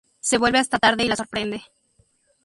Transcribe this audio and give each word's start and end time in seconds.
Se 0.19 0.39
vuelve 0.39 0.57
hasta 0.57 0.79
tarde 0.79 1.03
y 1.05 1.07
la 1.07 1.15
sorprende. 1.15 1.61